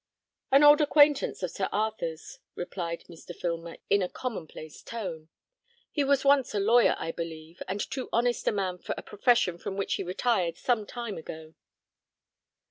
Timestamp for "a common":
4.01-4.47